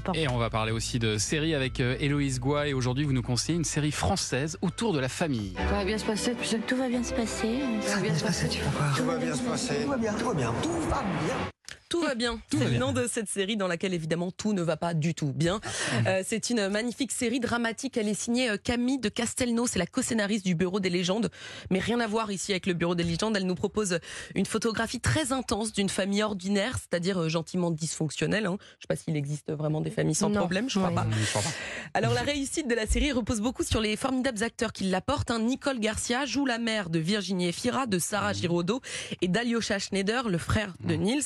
Europe 0.00 0.16
1. 0.16 0.20
Et 0.20 0.28
on 0.28 0.38
va 0.38 0.50
parler 0.50 0.72
aussi 0.72 0.98
de 0.98 1.18
séries 1.18 1.54
avec 1.54 1.80
euh, 1.80 1.96
Héloïse 2.00 2.40
Goua. 2.40 2.68
Et 2.68 2.74
aujourd'hui, 2.74 3.04
vous 3.04 3.12
nous 3.12 3.22
conseillez 3.22 3.56
une 3.56 3.64
série 3.64 3.92
française 3.92 4.58
autour 4.62 4.92
de 4.92 5.00
la 5.00 5.08
famille. 5.08 5.54
Tout 5.54 5.74
va 5.74 5.84
bien 5.84 5.98
se 5.98 6.04
passer. 6.04 6.34
Tout 6.66 6.76
va 6.76 6.88
bien 6.88 7.02
se 7.02 7.12
passer. 7.12 7.58
Tout 7.82 7.94
va 7.94 8.00
bien 8.00 8.14
se 8.14 8.24
passer, 8.24 8.48
tu 8.48 8.62
vas 8.62 8.70
voir. 8.70 8.96
Tout 8.96 9.04
va 9.04 9.16
bien 9.16 9.34
se 9.34 9.42
passer. 9.42 9.74
Tout 9.82 9.90
va 9.90 9.96
bien, 9.96 10.12
tout 10.14 10.26
va 10.26 10.34
bien, 10.34 10.54
tout 10.62 10.70
va 10.88 11.02
bien. 11.26 11.59
Tout 11.90 12.00
va 12.02 12.14
bien. 12.14 12.40
C'est 12.50 12.70
le 12.70 12.78
nom 12.78 12.92
de 12.92 13.06
cette 13.08 13.28
série 13.28 13.56
dans 13.56 13.66
laquelle 13.66 13.92
évidemment 13.92 14.30
tout 14.30 14.52
ne 14.52 14.62
va 14.62 14.76
pas 14.76 14.94
du 14.94 15.12
tout 15.12 15.32
bien. 15.32 15.60
Euh, 16.06 16.22
c'est 16.24 16.48
une 16.48 16.68
magnifique 16.68 17.10
série 17.10 17.40
dramatique. 17.40 17.96
Elle 17.96 18.06
est 18.08 18.14
signée 18.14 18.48
euh, 18.48 18.56
Camille 18.56 18.98
de 19.00 19.08
Castelnau. 19.08 19.66
C'est 19.66 19.80
la 19.80 19.86
co-scénariste 19.86 20.44
du 20.46 20.54
Bureau 20.54 20.78
des 20.78 20.88
légendes. 20.88 21.30
Mais 21.68 21.80
rien 21.80 21.98
à 21.98 22.06
voir 22.06 22.30
ici 22.30 22.52
avec 22.52 22.66
le 22.66 22.74
Bureau 22.74 22.94
des 22.94 23.02
légendes. 23.02 23.36
Elle 23.36 23.44
nous 23.46 23.56
propose 23.56 23.98
une 24.36 24.46
photographie 24.46 25.00
très 25.00 25.32
intense 25.32 25.72
d'une 25.72 25.88
famille 25.88 26.22
ordinaire, 26.22 26.78
c'est-à-dire 26.78 27.22
euh, 27.22 27.28
gentiment 27.28 27.72
dysfonctionnelle. 27.72 28.46
hein. 28.46 28.56
Je 28.60 28.64
ne 28.76 28.80
sais 28.82 28.86
pas 28.88 28.96
s'il 28.96 29.16
existe 29.16 29.50
vraiment 29.50 29.80
des 29.80 29.90
familles 29.90 30.14
sans 30.14 30.28
Non. 30.30 30.38
problème. 30.38 30.70
Je 30.70 30.78
crois 30.78 30.90
Oui. 30.90 30.94
pas. 30.94 31.06
Je 31.10 31.28
crois 31.30 31.42
pas. 31.42 31.50
Alors 31.94 32.14
la 32.14 32.22
réussite 32.22 32.68
de 32.68 32.74
la 32.76 32.86
série 32.86 33.10
repose 33.10 33.40
beaucoup 33.40 33.64
sur 33.64 33.80
les 33.80 33.96
formidables 33.96 34.44
acteurs 34.44 34.72
qui 34.72 34.84
l'apportent. 34.84 35.32
hein. 35.32 35.40
Nicole 35.40 35.80
Garcia 35.80 36.24
joue 36.24 36.46
la 36.46 36.58
mère 36.58 36.88
de 36.88 37.00
Virginie 37.00 37.48
Efira, 37.48 37.86
de 37.86 37.98
Sarah 37.98 38.32
Giraudot 38.32 38.80
et 39.22 39.26
d'Alyosha 39.26 39.80
Schneider, 39.80 40.28
le 40.28 40.38
frère 40.38 40.74
de 40.84 40.94
Nils. 40.94 41.24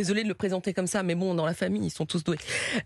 Désolé 0.00 0.22
de 0.22 0.28
le 0.28 0.34
présenter 0.34 0.72
comme 0.72 0.86
ça, 0.86 1.02
mais 1.02 1.14
bon, 1.14 1.34
dans 1.34 1.44
la 1.44 1.52
famille, 1.52 1.84
ils 1.84 1.90
sont 1.90 2.06
tous 2.06 2.24
doués. 2.24 2.38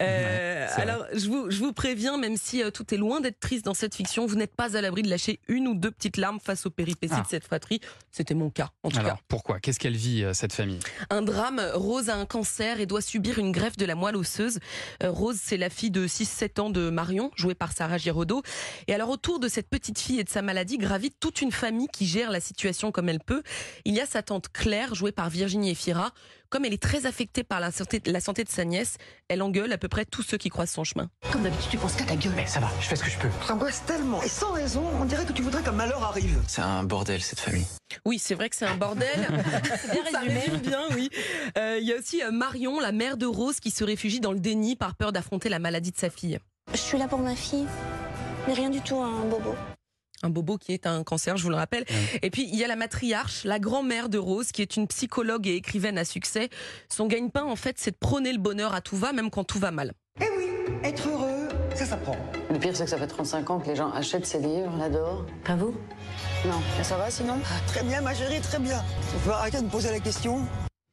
Euh, 0.02 0.66
alors 0.76 1.06
je 1.14 1.28
vous, 1.28 1.48
je 1.48 1.58
vous 1.60 1.72
préviens, 1.72 2.18
même 2.18 2.36
si 2.36 2.60
euh, 2.60 2.72
tout 2.72 2.92
est 2.92 2.96
loin 2.96 3.20
d'être 3.20 3.38
triste 3.38 3.64
dans 3.64 3.72
cette 3.72 3.94
fiction, 3.94 4.26
vous 4.26 4.34
n'êtes 4.34 4.56
pas 4.56 4.76
à 4.76 4.80
l'abri 4.80 5.02
de 5.02 5.08
lâcher 5.08 5.38
une 5.46 5.68
ou 5.68 5.76
deux 5.76 5.92
petites 5.92 6.16
larmes 6.16 6.40
face 6.40 6.66
aux 6.66 6.70
péripéties 6.70 7.14
Ah. 7.16 7.22
de 7.22 7.28
cette 7.28 7.44
fratrie. 7.44 7.78
C'était 8.10 8.34
mon 8.34 8.50
cas, 8.50 8.70
en 8.82 8.88
tout 8.88 8.96
cas. 8.96 9.04
Alors, 9.04 9.22
pourquoi? 9.28 9.60
Qu'est-ce 9.60 9.78
qu'elle 9.78 9.94
vit, 9.94 10.24
euh, 10.24 10.32
cette 10.32 10.52
famille? 10.52 10.80
Un 11.08 11.22
drame, 11.22 11.62
Rose 11.74 12.08
a 12.08 12.16
un 12.16 12.26
cancer 12.26 12.80
et 12.80 12.86
doit 12.86 13.00
subir 13.00 13.38
une 13.38 13.52
greffe 13.52 13.76
de 13.76 13.84
la 13.84 13.94
moelle 13.94 14.16
osseuse. 14.16 14.58
Rose, 15.04 15.38
c'est 15.40 15.56
la 15.56 15.70
fille 15.70 15.92
de 15.92 16.08
6-7 16.08 16.58
ans 16.58 16.70
de 16.70 16.90
Marion, 16.90 17.30
jouée 17.36 17.54
par 17.54 17.70
Sarah 17.72 17.98
Giraudot. 17.98 18.42
Et 18.88 18.94
alors 18.94 19.10
autour 19.10 19.38
de 19.38 19.46
cette 19.46 19.68
petite 19.68 20.00
fille 20.00 20.18
et 20.18 20.24
de 20.24 20.30
sa 20.30 20.42
maladie 20.42 20.78
gravite 20.78 21.14
toute 21.20 21.42
une 21.42 21.52
famille 21.52 21.86
qui 21.92 22.06
gère 22.06 22.32
la 22.32 22.40
situation 22.40 22.90
comme 22.90 23.08
elle 23.08 23.20
peut. 23.20 23.44
Il 23.84 23.94
y 23.94 24.00
a 24.00 24.06
sa 24.06 24.22
tante 24.24 24.48
Claire, 24.52 24.96
jouée 24.96 25.12
par 25.12 25.30
Virginie 25.30 25.70
Efira. 25.70 26.12
Comme 26.54 26.64
elle 26.64 26.72
est 26.72 26.80
très 26.80 27.04
affectée 27.04 27.42
par 27.42 27.58
la 27.58 27.72
santé, 27.72 28.00
la 28.06 28.20
santé 28.20 28.44
de 28.44 28.48
sa 28.48 28.64
nièce, 28.64 28.96
elle 29.26 29.42
engueule 29.42 29.72
à 29.72 29.76
peu 29.76 29.88
près 29.88 30.04
tous 30.04 30.22
ceux 30.22 30.36
qui 30.36 30.50
croisent 30.50 30.70
son 30.70 30.84
chemin. 30.84 31.10
Comme 31.32 31.42
d'habitude, 31.42 31.68
tu 31.68 31.78
penses 31.78 31.96
qu'à 31.96 32.04
ta 32.04 32.14
gueule. 32.14 32.32
Mais 32.36 32.46
ça 32.46 32.60
va, 32.60 32.70
je 32.80 32.86
fais 32.86 32.94
ce 32.94 33.02
que 33.02 33.10
je 33.10 33.18
peux. 33.18 33.28
T'angoisses 33.48 33.84
tellement. 33.86 34.22
Et 34.22 34.28
sans 34.28 34.52
raison, 34.52 34.84
on 35.00 35.04
dirait 35.04 35.24
que 35.24 35.32
tu 35.32 35.42
voudrais 35.42 35.64
qu'un 35.64 35.72
malheur 35.72 36.04
arrive. 36.04 36.40
C'est 36.46 36.60
un 36.62 36.84
bordel 36.84 37.20
cette 37.22 37.40
famille. 37.40 37.66
Oui, 38.06 38.20
c'est 38.20 38.36
vrai 38.36 38.50
que 38.50 38.54
c'est 38.54 38.66
un 38.66 38.76
bordel. 38.76 39.26
Ça 40.12 40.20
résume 40.20 40.58
bien, 40.58 40.82
oui. 40.94 41.10
Euh, 41.58 41.78
Il 41.80 41.88
y 41.88 41.92
a 41.92 41.96
aussi 41.96 42.22
euh, 42.22 42.30
Marion, 42.30 42.78
la 42.78 42.92
mère 42.92 43.16
de 43.16 43.26
Rose, 43.26 43.58
qui 43.58 43.72
se 43.72 43.82
réfugie 43.82 44.20
dans 44.20 44.30
le 44.30 44.38
déni 44.38 44.76
par 44.76 44.94
peur 44.94 45.10
d'affronter 45.10 45.48
la 45.48 45.58
maladie 45.58 45.90
de 45.90 45.98
sa 45.98 46.08
fille. 46.08 46.38
Je 46.72 46.78
suis 46.78 46.98
là 46.98 47.08
pour 47.08 47.18
ma 47.18 47.34
fille, 47.34 47.66
mais 48.46 48.54
rien 48.54 48.70
du 48.70 48.80
tout 48.80 49.00
un 49.00 49.24
bobo. 49.24 49.56
Un 50.22 50.30
bobo 50.30 50.58
qui 50.58 50.72
est 50.72 50.86
un 50.86 51.02
cancer, 51.02 51.36
je 51.36 51.42
vous 51.42 51.50
le 51.50 51.56
rappelle. 51.56 51.84
Et 52.22 52.30
puis 52.30 52.48
il 52.50 52.56
y 52.58 52.64
a 52.64 52.66
la 52.66 52.76
matriarche, 52.76 53.44
la 53.44 53.58
grand-mère 53.58 54.08
de 54.08 54.18
Rose, 54.18 54.52
qui 54.52 54.62
est 54.62 54.76
une 54.76 54.86
psychologue 54.86 55.46
et 55.46 55.56
écrivaine 55.56 55.98
à 55.98 56.04
succès. 56.04 56.48
Son 56.88 57.06
gagne-pain, 57.06 57.44
en 57.44 57.56
fait, 57.56 57.76
c'est 57.78 57.92
de 57.92 57.96
prôner 57.96 58.32
le 58.32 58.38
bonheur 58.38 58.74
à 58.74 58.80
tout 58.80 58.96
va, 58.96 59.12
même 59.12 59.30
quand 59.30 59.44
tout 59.44 59.58
va 59.58 59.70
mal. 59.70 59.92
Eh 60.20 60.24
oui, 60.36 60.46
être 60.82 61.08
heureux, 61.08 61.48
ça 61.74 61.84
s'apprend. 61.84 62.16
Le 62.50 62.58
pire, 62.58 62.76
c'est 62.76 62.84
que 62.84 62.90
ça 62.90 62.98
fait 62.98 63.06
35 63.06 63.50
ans 63.50 63.58
que 63.58 63.66
les 63.66 63.76
gens 63.76 63.90
achètent 63.90 64.26
ces 64.26 64.38
livres, 64.38 64.72
l'adorent. 64.78 65.26
Pas 65.44 65.56
vous? 65.56 65.74
Non. 66.46 66.60
Et 66.80 66.84
ça 66.84 66.96
va 66.96 67.10
sinon? 67.10 67.34
Ah, 67.44 67.60
très 67.66 67.82
bien, 67.82 68.00
ma 68.00 68.14
chérie, 68.14 68.40
très 68.40 68.58
bien. 68.58 68.82
Tu 69.10 69.18
peux 69.24 69.30
arrêter 69.30 69.58
de 69.58 69.64
me 69.64 69.70
poser 69.70 69.90
la 69.90 70.00
question 70.00 70.46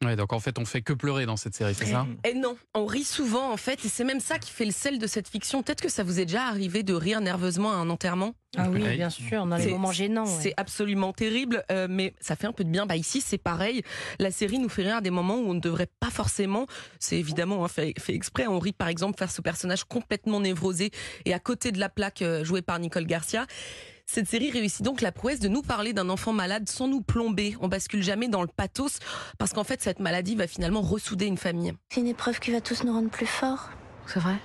Ouais, 0.04 0.16
donc 0.16 0.34
en 0.34 0.40
fait, 0.40 0.58
on 0.58 0.66
fait 0.66 0.82
que 0.82 0.94
pleurer 0.94 1.26
dans 1.28 1.38
cette 1.38 1.54
série, 1.54 1.76
c'est 1.76 1.86
ça? 1.86 2.08
Et 2.28 2.34
non, 2.34 2.58
on 2.74 2.86
rit 2.88 3.04
souvent, 3.04 3.52
en 3.52 3.58
fait, 3.58 3.86
et 3.86 3.88
c'est 3.88 4.04
même 4.04 4.20
ça 4.20 4.40
qui 4.40 4.50
fait 4.52 4.66
le 4.66 4.72
sel 4.72 4.98
de 4.98 5.06
cette 5.06 5.28
fiction. 5.28 5.62
Peut-être 5.62 5.82
que 5.82 5.90
ça 5.90 6.04
vous 6.04 6.20
est 6.20 6.26
déjà 6.26 6.46
arrivé 6.48 6.82
de 6.82 6.94
rire 6.94 7.22
nerveusement 7.22 7.72
à 7.72 7.76
un 7.76 7.90
enterrement? 7.90 8.34
Ah 8.58 8.68
oui, 8.70 8.82
bien 8.98 9.10
sûr, 9.12 9.46
dans 9.46 9.56
les 9.58 9.64
C'est- 9.66 9.70
moments 9.70 9.92
gênants. 9.92 10.26
ouais. 10.26 10.40
C'est 10.42 10.54
absolument 10.58 11.14
terrible, 11.14 11.64
euh, 11.72 11.88
mais 11.90 12.14
ça 12.20 12.36
fait 12.36 12.48
un 12.48 12.52
peu 12.52 12.64
de 12.64 12.70
bien. 12.70 12.86
Bah 12.88 12.98
ici, 12.98 13.22
c'est 13.22 13.38
pareil. 13.38 13.84
La 14.20 14.31
série 14.31 14.58
nous 14.59 14.70
fait 14.70 14.84
rire 14.84 14.98
à 14.98 15.02
des 15.02 15.12
moments 15.12 15.36
où 15.38 15.48
on 15.50 15.53
ne 15.53 15.59
devrait 15.59 15.88
pas 16.00 16.09
forcément. 16.09 16.66
C'est 17.00 17.18
évidemment 17.18 17.64
hein, 17.64 17.68
fait, 17.68 17.94
fait 18.00 18.14
exprès. 18.16 18.48
On 18.48 18.59
rit 18.59 18.74
par 18.74 18.88
exemple 18.90 19.18
faire 19.20 19.31
ce 19.31 19.42
personnage 19.42 19.84
complètement 19.86 20.40
névrosé 20.40 20.90
et 21.25 21.34
à 21.34 21.40
côté 21.40 21.72
de 21.72 21.80
la 21.80 21.90
plaque 21.90 22.24
euh, 22.24 22.44
jouée 22.44 22.62
par 22.64 22.80
Nicole 22.80 23.06
Garcia. 23.06 23.46
Cette 24.06 24.28
série 24.28 24.51
réussit 24.51 24.84
donc 24.84 25.01
la 25.01 25.12
prouesse 25.12 25.39
de 25.39 25.47
nous 25.47 25.62
parler 25.62 25.94
d'un 25.94 26.09
enfant 26.09 26.34
malade 26.34 26.67
sans 26.69 26.88
nous 26.88 27.01
plomber. 27.01 27.56
On 27.62 27.67
bascule 27.67 28.03
jamais 28.03 28.28
dans 28.28 28.41
le 28.41 28.47
pathos 28.47 29.00
parce 29.38 29.53
qu'en 29.53 29.63
fait, 29.63 29.81
cette 29.81 30.00
maladie 30.00 30.35
va 30.35 30.47
finalement 30.47 30.81
ressouder 30.81 31.25
une 31.25 31.38
famille. 31.38 31.73
C'est 31.89 32.01
une 32.01 32.07
épreuve 32.07 32.39
qui 32.39 32.51
va 32.51 32.62
tous 32.62 32.84
nous 32.84 32.94
rendre 32.94 33.09
plus 33.09 33.25
forts. 33.25 33.69
C'est 34.07 34.19
vrai 34.19 34.35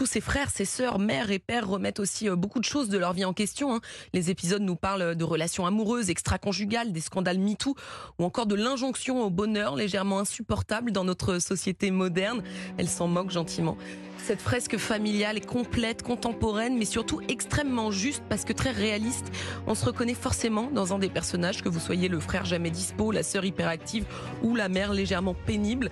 tous 0.00 0.06
ses 0.06 0.22
frères, 0.22 0.48
ses 0.48 0.64
sœurs, 0.64 0.98
mères 0.98 1.30
et 1.30 1.38
pères 1.38 1.68
remettent 1.68 2.00
aussi 2.00 2.26
euh, 2.26 2.34
beaucoup 2.34 2.58
de 2.58 2.64
choses 2.64 2.88
de 2.88 2.96
leur 2.96 3.12
vie 3.12 3.26
en 3.26 3.34
question. 3.34 3.74
hein. 3.74 3.80
Les 4.14 4.30
épisodes 4.30 4.62
nous 4.62 4.74
parlent 4.74 5.14
de 5.14 5.24
relations 5.24 5.66
amoureuses, 5.66 6.08
extra-conjugales, 6.08 6.90
des 6.90 7.02
scandales 7.02 7.38
MeToo 7.38 7.74
ou 8.18 8.24
encore 8.24 8.46
de 8.46 8.54
l'injonction 8.54 9.22
au 9.22 9.28
bonheur 9.28 9.76
légèrement 9.76 10.18
insupportable 10.18 10.90
dans 10.90 11.04
notre 11.04 11.38
société 11.38 11.90
moderne. 11.90 12.42
Elle 12.78 12.88
s'en 12.88 13.08
moque 13.08 13.30
gentiment. 13.30 13.76
Cette 14.24 14.40
fresque 14.42 14.76
familiale 14.76 15.36
est 15.38 15.46
complète, 15.46 16.02
contemporaine, 16.02 16.76
mais 16.78 16.84
surtout 16.84 17.20
extrêmement 17.28 17.90
juste 17.90 18.22
parce 18.28 18.44
que 18.44 18.52
très 18.52 18.70
réaliste. 18.70 19.32
On 19.66 19.74
se 19.74 19.84
reconnaît 19.84 20.14
forcément 20.14 20.70
dans 20.72 20.94
un 20.94 20.98
des 20.98 21.08
personnages, 21.08 21.62
que 21.62 21.68
vous 21.68 21.80
soyez 21.80 22.08
le 22.08 22.20
frère 22.20 22.44
jamais 22.44 22.70
dispo, 22.70 23.10
la 23.10 23.22
sœur 23.24 23.44
hyperactive 23.44 24.04
ou 24.42 24.54
la 24.54 24.68
mère 24.68 24.92
légèrement 24.92 25.34
pénible. 25.34 25.90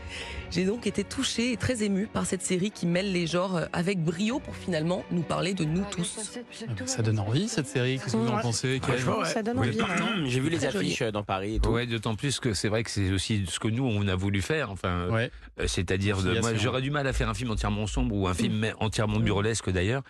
J'ai 0.51 0.65
donc 0.65 0.87
été 0.87 1.03
touchée 1.05 1.53
et 1.53 1.57
très 1.57 1.83
émue 1.83 2.07
par 2.07 2.27
cette 2.27 2.43
série 2.43 2.71
qui 2.71 2.87
mêle 2.87 3.13
les 3.13 3.27
genres 3.27 3.57
euh, 3.57 3.65
avec 3.73 4.03
brio 4.03 4.39
pour 4.39 4.55
finalement 4.57 5.05
nous 5.11 5.23
parler 5.23 5.53
de 5.53 5.65
nous 5.65 5.85
tous. 5.91 6.39
Ah 6.67 6.73
bah, 6.79 6.87
Ça 6.87 7.03
donne 7.03 7.19
envie, 7.19 7.49
cette 7.49 7.67
série 7.67 7.99
Qu'est-ce 7.99 8.13
que 8.13 8.19
vous 8.19 8.29
en 8.29 8.39
pensez 8.41 8.81
Franchement. 8.83 9.25
Ça 9.25 9.43
donne 9.43 9.59
envie. 9.59 9.77
ouais. 9.79 9.85
J'ai 10.27 10.41
vu 10.41 10.49
les 10.49 10.65
affiches 10.65 11.03
euh, 11.03 11.11
dans 11.11 11.23
Paris 11.25 11.57
et 11.57 11.61
tout. 11.61 11.71
Ouais, 11.71 11.87
d'autant 11.87 12.15
plus 12.15 12.39
que 12.41 12.55
c'est 12.55 12.69
vrai 12.69 12.83
que 12.85 12.91
c'est 12.91 13.11
aussi 13.11 13.45
ce 13.49 13.59
que 13.59 13.69
nous 13.69 13.85
on 13.85 14.07
a 14.07 14.15
voulu 14.15 14.41
faire. 14.43 14.71
Enfin, 14.71 15.09
Ouais. 15.11 15.31
euh, 15.61 15.67
c'est-à-dire, 15.67 16.23
de- 16.23 16.39
moi, 16.41 16.55
j'aurais 16.55 16.83
du 16.83 16.91
mal 16.91 17.07
à 17.07 17.13
faire 17.13 17.29
un 17.29 17.35
film 17.35 17.51
entièrement 17.51 17.87
sombre 17.87 18.15
ou 18.15 18.28
un 18.29 18.35
film 18.35 18.67
entièrement 18.81 19.19
burlesque 19.21 19.71
d'ailleurs. 19.71 20.03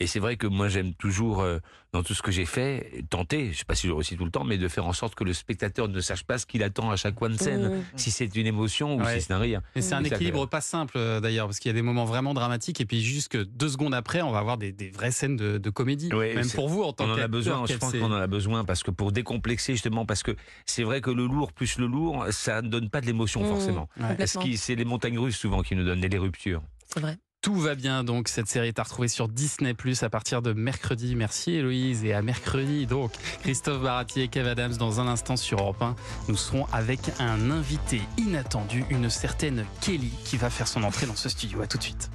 Et 0.00 0.08
c'est 0.08 0.18
vrai 0.18 0.34
que 0.36 0.48
moi 0.48 0.66
j'aime 0.68 0.92
toujours 0.94 1.40
euh, 1.42 1.60
dans 1.92 2.02
tout 2.02 2.14
ce 2.14 2.22
que 2.22 2.32
j'ai 2.32 2.46
fait 2.46 3.04
tenter, 3.10 3.52
je 3.52 3.58
sais 3.58 3.64
pas 3.64 3.76
si 3.76 3.86
je 3.86 3.92
réussis 3.92 4.16
tout 4.16 4.24
le 4.24 4.32
temps, 4.32 4.42
mais 4.42 4.58
de 4.58 4.66
faire 4.66 4.84
en 4.86 4.92
sorte 4.92 5.14
que 5.14 5.22
le 5.22 5.32
spectateur 5.32 5.86
ne 5.86 6.00
sache 6.00 6.24
pas 6.24 6.36
ce 6.38 6.46
qu'il 6.46 6.64
attend 6.64 6.90
à 6.90 6.96
chaque 6.96 7.14
coin 7.14 7.30
de 7.30 7.36
scène, 7.36 7.68
Mmh. 7.68 7.82
si 7.94 8.10
c'est 8.10 8.34
une 8.34 8.46
émotion 8.48 8.96
ou 8.96 9.00
Ouais. 9.04 9.20
si 9.20 9.26
c'est 9.26 9.32
un 9.32 9.38
rire. 9.38 9.60
Et 9.76 9.82
c'est 9.82 9.94
un 9.94 10.02
ça 10.02 10.16
équilibre 10.16 10.46
pas 10.48 10.60
simple 10.60 10.94
euh, 10.98 11.20
d'ailleurs, 11.20 11.46
parce 11.46 11.60
qu'il 11.60 11.68
y 11.68 11.70
a 11.70 11.74
des 11.74 11.82
moments 11.82 12.06
vraiment 12.06 12.34
dramatiques 12.34 12.80
et 12.80 12.86
puis 12.86 13.02
juste 13.04 13.28
que 13.28 13.38
deux 13.38 13.68
secondes 13.68 13.94
après, 13.94 14.20
on 14.20 14.32
va 14.32 14.40
avoir 14.40 14.58
des, 14.58 14.72
des 14.72 14.90
vraies 14.90 15.12
scènes 15.12 15.36
de, 15.36 15.58
de 15.58 15.70
comédie. 15.70 16.12
Ouais, 16.12 16.34
Même 16.34 16.50
pour 16.50 16.68
vous 16.68 16.82
en 16.82 16.92
tant 16.92 17.04
On 17.04 17.12
en 17.12 17.18
a 17.18 17.28
besoin, 17.28 17.64
je 17.64 17.74
pense 17.76 17.92
qu'on 17.92 18.10
en 18.10 18.12
a 18.14 18.26
besoin 18.26 18.64
parce 18.64 18.82
que 18.82 18.90
pour 18.90 19.12
décomplexer 19.12 19.74
justement, 19.74 20.04
parce 20.06 20.24
que 20.24 20.34
c'est 20.66 20.82
vrai 20.82 21.02
que 21.02 21.10
le 21.12 21.24
lourd 21.28 21.52
plus 21.52 21.78
le 21.78 21.86
lourd, 21.86 22.26
ça 22.30 22.62
ne 22.62 22.68
donne 22.68 22.90
pas 22.90 23.00
de 23.00 23.06
l'émotion 23.06 23.44
Mmh, 23.44 23.46
forcément. 23.46 23.88
Ouais. 23.96 24.16
Parce 24.16 24.32
Complètement. 24.32 24.42
que 24.54 24.56
c'est 24.58 24.74
les 24.74 24.84
montagnes 24.84 25.20
russes 25.20 25.38
souvent 25.38 25.62
qui 25.62 25.76
nous 25.76 25.84
donnent 25.84 26.02
et 26.02 26.08
les 26.08 26.18
ruptures. 26.18 26.62
C'est 26.92 26.98
vrai. 26.98 27.16
Tout 27.44 27.56
va 27.56 27.74
bien 27.74 28.04
donc, 28.04 28.28
cette 28.28 28.48
série 28.48 28.68
est 28.68 28.78
à 28.78 28.84
retrouver 28.84 29.08
sur 29.08 29.28
Disney 29.28 29.74
Plus 29.74 30.02
à 30.02 30.08
partir 30.08 30.40
de 30.40 30.54
mercredi. 30.54 31.14
Merci 31.14 31.52
Héloïse 31.52 32.02
et 32.02 32.14
à 32.14 32.22
mercredi 32.22 32.86
donc. 32.86 33.12
Christophe 33.42 33.82
Baratier 33.82 34.22
et 34.22 34.28
Kev 34.28 34.48
Adams 34.48 34.74
dans 34.78 34.98
un 34.98 35.06
instant 35.06 35.36
sur 35.36 35.60
Europe 35.60 35.82
1. 35.82 35.94
Nous 36.28 36.38
serons 36.38 36.64
avec 36.72 37.00
un 37.18 37.50
invité 37.50 38.00
inattendu, 38.16 38.86
une 38.88 39.10
certaine 39.10 39.66
Kelly 39.82 40.10
qui 40.24 40.38
va 40.38 40.48
faire 40.48 40.66
son 40.66 40.84
entrée 40.84 41.04
dans 41.04 41.16
ce 41.16 41.28
studio. 41.28 41.60
À 41.60 41.66
tout 41.66 41.76
de 41.76 41.82
suite. 41.82 42.10